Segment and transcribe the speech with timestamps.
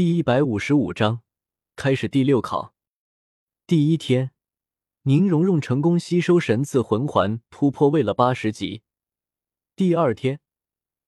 [0.00, 1.20] 第一百五十五章，
[1.76, 2.72] 开始第六考。
[3.66, 4.30] 第一天，
[5.02, 8.80] 宁荣荣成功吸收神赐魂环，突破为了八十级。
[9.76, 10.40] 第二天，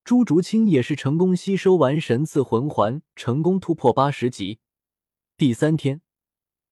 [0.04, 4.58] 朱竹清也是成功吸收完神赐魂环，成功突破八十级。
[5.38, 6.02] 第三天，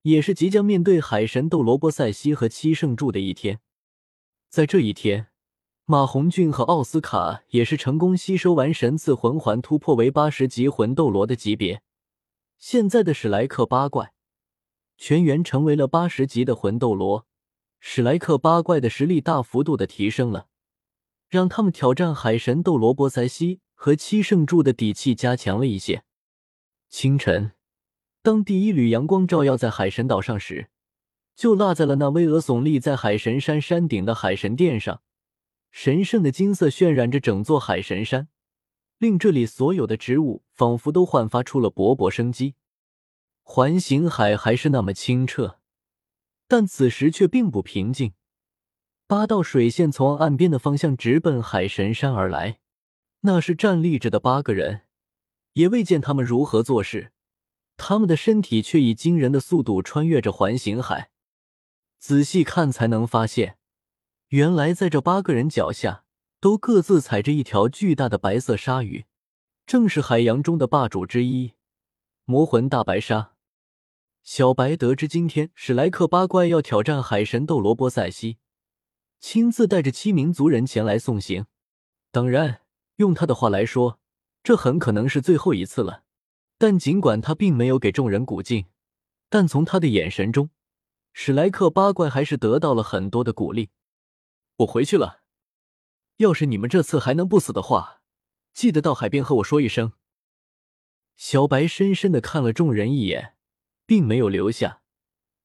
[0.02, 3.61] 也是即将面对海神斗罗波塞西和七圣柱的一天。
[4.50, 5.29] 在这一天，
[5.87, 11.82] 马红俊和奥斯卡也是成功吸收完神赐魂环，突破为八十级魂斗罗的级别。
[12.61, 14.12] 现在的史莱克八怪
[14.98, 17.27] 全员成为了八十级的魂斗罗，
[17.80, 20.48] 史莱克八怪的实力大幅度的提升了，
[21.27, 26.04] 让他们挑战海神斗罗波塞西和七圣柱的底气加强了一些。
[26.91, 27.52] 清晨，
[28.23, 30.68] 当第一缕阳光照耀在海神岛上时，
[31.34, 35.01] 就落在了那巍峨耸立在海神山山顶的海神殿上，
[35.70, 38.29] 神圣的金色渲染着整座海神山。
[39.00, 42.54] 令这里所有的植物仿佛都焕发出了勃勃生机。
[43.42, 45.59] 环形海还是那么清澈，
[46.46, 48.12] 但此时却并不平静。
[49.07, 52.60] 八道水线从岸边的方向直奔海神山而来，
[53.20, 54.82] 那是站立着的八个人，
[55.54, 57.12] 也未见他们如何做事，
[57.79, 61.10] 他们的身体却以惊人的速度穿越着环形海。
[61.98, 63.57] 仔细看才能发现，
[64.28, 66.04] 原来在这八个人脚下。
[66.41, 69.05] 都各自踩着一条巨大的白色鲨鱼，
[69.66, 71.53] 正是海洋中的霸主之一——
[72.25, 73.32] 魔魂大白鲨。
[74.22, 78.38] 小白得知今天史莱克八怪要挑战海神斗罗波塞西，
[79.19, 81.44] 亲自带着七名族人前来送行。
[82.10, 82.62] 当然，
[82.97, 83.99] 用他的话来说，
[84.43, 86.04] 这很可能是最后一次了。
[86.56, 88.65] 但尽管他并没有给众人鼓劲，
[89.28, 90.49] 但从他的眼神中，
[91.12, 93.69] 史莱克八怪还是得到了很多的鼓励。
[94.56, 95.21] 我回去了。
[96.21, 98.03] 要是你们这次还能不死的话，
[98.53, 99.94] 记得到海边和我说一声。
[101.16, 103.37] 小白深深的看了众人一眼，
[103.87, 104.82] 并没有留下，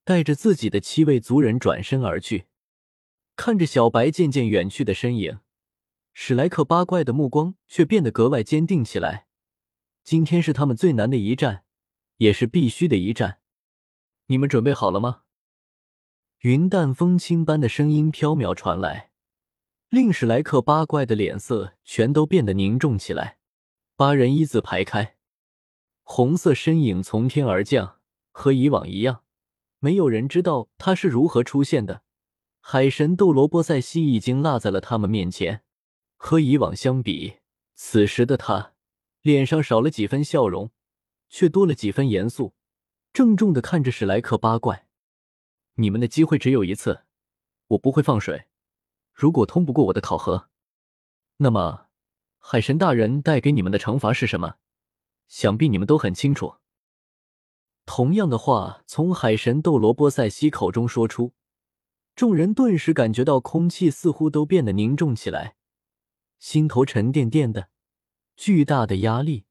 [0.03, 2.47] 带着自己的七位族人转身而去。
[3.37, 5.39] 看着小白渐渐远去的身影，
[6.13, 9.27] 史莱克八怪的目光却变得格外坚定起来。
[10.03, 11.63] 今天是他们最难的一战，
[12.17, 13.39] 也是必须的一战。
[14.25, 15.21] 你们准备好了吗？
[16.39, 19.11] 云淡风轻般的声音飘渺传来。
[19.89, 23.37] 令史莱克八怪的脸色全都变得凝重起来。
[23.95, 25.15] 八人一字排开，
[26.03, 27.99] 红色身影从天而降，
[28.31, 29.23] 和以往一样，
[29.79, 32.01] 没有人知道他是如何出现的。
[32.59, 35.61] 海神斗罗波塞西已经落在了他们面前。
[36.17, 37.35] 和以往相比，
[37.75, 38.73] 此时的他
[39.21, 40.71] 脸上少了几分笑容，
[41.29, 42.55] 却多了几分严肃，
[43.13, 44.87] 郑重的看着史莱克八怪
[45.75, 47.03] ：“你们的机会只有一次，
[47.67, 48.45] 我不会放水。”
[49.15, 50.49] 如果通不过我的考核，
[51.37, 51.87] 那么
[52.37, 54.55] 海神大人带给你们的惩罚是什么？
[55.29, 56.55] 想必你们都很清楚。
[57.85, 61.33] 同样的话从海神斗罗波塞西口中说出，
[62.13, 65.55] 众人顿时感觉到空气似乎都变得凝重起来，
[66.37, 67.69] 心头沉甸甸的，
[68.35, 69.45] 巨大的压力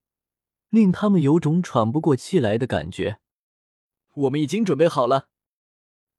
[0.69, 3.19] 令他们有种喘不过气来的感觉。
[4.13, 5.29] 我们已经准备好了，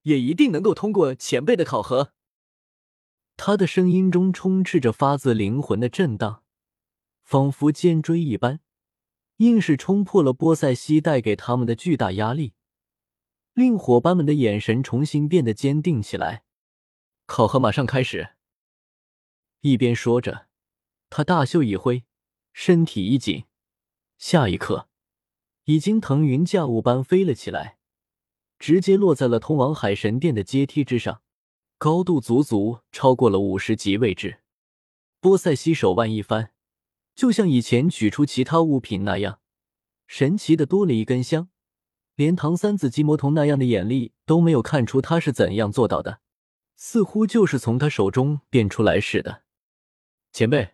[0.02, 2.14] 也一定能够通过前辈的考核。
[3.38, 6.44] 他的声音中充斥着发自灵魂的震荡，
[7.24, 8.60] 仿佛尖锥一般，
[9.38, 12.54] 硬是冲破了波塞西带给他们的巨大压力，
[13.54, 16.44] 令伙伴们的眼神重新变得坚定起来。
[17.26, 18.36] 考核马上开始。
[19.62, 20.48] 一边说着，
[21.10, 22.06] 他大袖一挥，
[22.54, 23.46] 身体一紧，
[24.18, 24.88] 下一刻，
[25.66, 27.80] 已经腾云驾雾般飞了起来，
[28.58, 31.24] 直接落在了通往海神殿的阶梯之上。
[31.86, 34.40] 高度足足超过了五十级位置，
[35.20, 36.52] 波塞西手腕一翻，
[37.14, 39.40] 就像以前取出其他物品那样，
[40.08, 41.50] 神奇的多了一根香。
[42.16, 46.22] 连唐三子鸡魔童那样的眼力都没有看出他是怎样做到的，
[46.76, 49.44] 似乎就是从他手中变出来似的。
[50.32, 50.74] 前辈，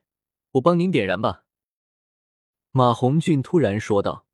[0.51, 1.43] 我帮您点燃吧。”
[2.71, 4.25] 马红俊突然说道，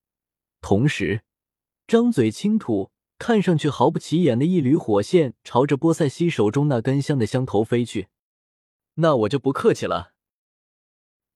[0.61, 1.23] 同时
[1.87, 2.91] 张嘴轻吐。
[3.19, 8.09] 看上去毫不起眼的一缕火线朝着波塞西手中那根香的香头飞去，
[8.95, 10.13] 那我就不客气了。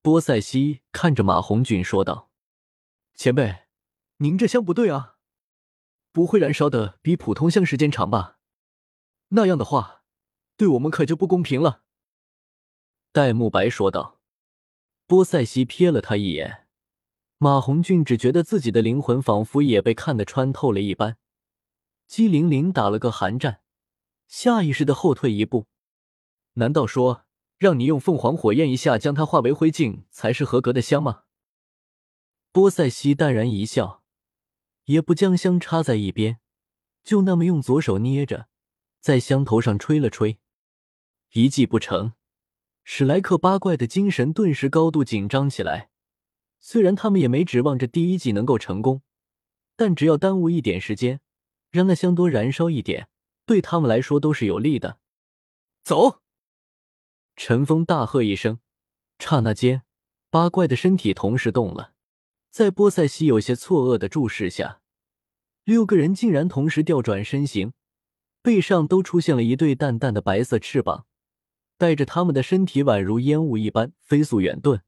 [0.01, 2.29] 波塞西看着马红俊说道
[3.13, 3.63] ：“前辈，
[4.17, 5.17] 您这香不对啊，
[6.11, 8.39] 不会燃烧的比普通香时间长吧？
[9.29, 10.03] 那样的话，
[10.57, 11.83] 对我们可就不公平了。”
[13.11, 14.19] 戴沐白说道。
[15.07, 16.67] 波塞西瞥了他一眼，
[17.37, 21.17] 马红俊只觉得自己的灵魂仿佛也被看得穿透了一般。
[22.11, 23.61] 机灵灵打了个寒战，
[24.27, 25.67] 下意识的后退一步。
[26.55, 27.23] 难道说
[27.57, 31.23] 让你用凤凰火焰一下将它化为灰烬才是合格的香吗？
[32.51, 34.03] 波塞西淡然一笑，
[34.87, 36.39] 也不将香插在一边，
[37.01, 38.49] 就那么用左手捏着，
[38.99, 40.37] 在香头上吹了吹。
[41.31, 42.11] 一计不成，
[42.83, 45.89] 史莱克八怪的精神顿时高度紧张起来。
[46.59, 49.01] 虽然他们也没指望着第一计能够成功，
[49.77, 51.21] 但只要耽误一点时间，
[51.71, 53.07] 让那香多燃烧一点，
[53.45, 54.99] 对他们来说都是有利的。
[55.83, 56.21] 走！
[57.35, 58.59] 陈峰大喝一声，
[59.17, 59.83] 刹那间，
[60.29, 61.93] 八怪的身体同时动了。
[62.51, 64.81] 在波塞西有些错愕的注视下，
[65.63, 67.71] 六个人竟然同时调转身形，
[68.41, 71.05] 背上都出现了一对淡淡的白色翅膀，
[71.77, 74.81] 带着他们的身体宛如烟雾一般飞速远遁。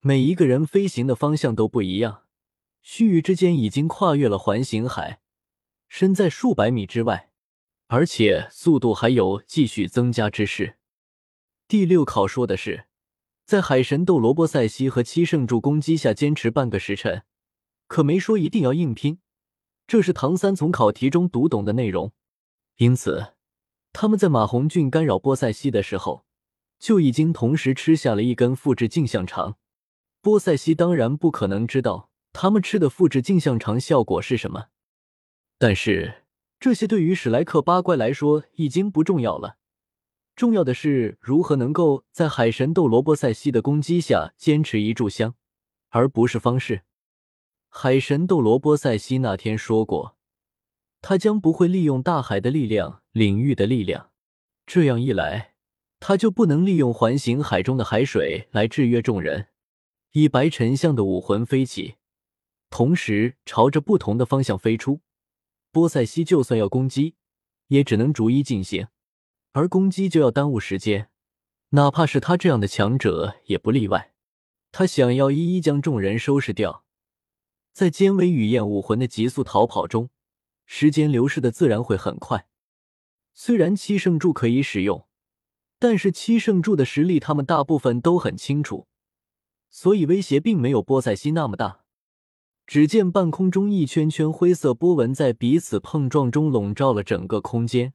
[0.00, 2.24] 每一个人飞行的方向都不一样，
[2.82, 5.20] 须臾之间已经跨越了环形海，
[5.98, 7.30] 身在数百米之外，
[7.86, 10.76] 而且速度还有继续增加之势。
[11.66, 12.84] 第六考说的是。
[13.46, 17.22] 在海神斗罗波塞西和七圣柱攻击下坚持半个时辰，
[17.86, 19.20] 可没说一定要硬拼。
[19.86, 22.12] 这是唐三从考题中读懂的内容，
[22.76, 23.32] 因此
[23.94, 26.26] 他们在马红俊干扰波塞西的时候，
[26.78, 29.56] 就已经同时吃下了一根复制镜像肠。
[30.20, 34.66] 波塞西当然不可能知道他们吃的复制镜像肠效果是什么，
[35.58, 36.22] 但是
[36.60, 39.56] 这些对于史莱克八怪来说已经不重要了。
[40.34, 45.34] 重要的是如何能够在海神斗罗波塞西的攻击下坚持一炷香，
[45.88, 46.82] 而不是方式。
[47.68, 50.16] 海神斗罗波塞西那天说过，
[51.00, 54.10] 他将不会利用大海的力量、领域的力量。
[54.66, 55.54] 这样一来，
[56.00, 59.48] 他就不能利用环形海中的海水来制约众人。
[60.12, 61.96] 以白沉香的武魂飞起，
[62.68, 65.00] 同时朝着不同的方向飞出。
[65.76, 67.16] 波塞西就算要攻击，
[67.66, 68.88] 也只能逐一进行。
[69.52, 71.10] 而攻击就要耽误时间，
[71.72, 74.14] 哪怕是他这样的强者也不例外。
[74.72, 76.86] 他想要一一将众人收拾掉，
[77.74, 80.08] 在尖尾雨燕武魂的急速逃跑中，
[80.64, 82.48] 时间流逝的自然会很快。
[83.34, 85.06] 虽然七圣柱可以使用，
[85.78, 88.88] 但是七圣柱的实力他们大部分都很清楚，
[89.68, 91.84] 所以威胁并没有波塞西那么大。
[92.66, 97.94] 只见半空中一圈圈灰色波纹在彼此碰撞中笼罩了整个空间。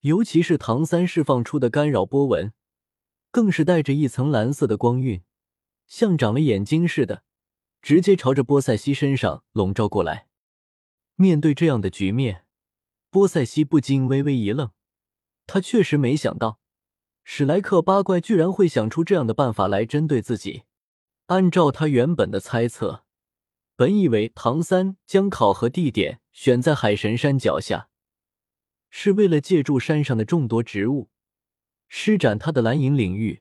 [0.00, 2.52] 尤其是唐三释放出的干扰波纹，
[3.30, 5.22] 更是带着一层蓝色的光晕，
[5.86, 7.22] 像长了眼睛似的，
[7.82, 10.26] 直接朝着波塞西身上笼罩过来。
[11.16, 12.44] 面对这样的局面，
[13.10, 14.70] 波塞西不禁微微一愣。
[15.46, 16.60] 他确实没想到，
[17.24, 20.62] 史莱克八怪居然会想出这样的办法来针对自己。
[21.26, 23.04] 按照他原本的猜测，
[23.80, 27.88] 本以为唐三将考核地点选在海神山脚下。
[28.90, 31.08] 是为了借助山上的众多植物，
[31.88, 33.40] 施展他的蓝银领域，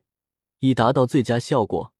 [0.59, 1.93] 以达到最佳效果。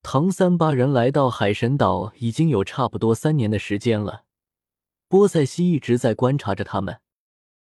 [0.00, 4.24] 唐三八人来到海神岛已经有差不多三年的时间了，
[5.06, 7.02] 波塞西一直在观察着他们。